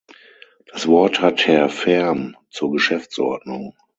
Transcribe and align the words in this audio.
Das 0.65 0.87
Wort 0.87 1.21
hat 1.21 1.45
Herr 1.45 1.69
Färm 1.69 2.35
zur 2.49 2.71
Geschäftsordnung. 2.71 3.75